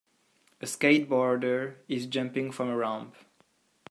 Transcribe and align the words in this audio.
A 0.59 0.65
skateboarder 0.65 1.75
is 1.87 2.07
jumping 2.07 2.51
from 2.51 2.69
a 2.69 2.75
ramp. 2.75 3.13